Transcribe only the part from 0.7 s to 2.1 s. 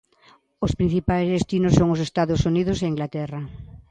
principais destinos son os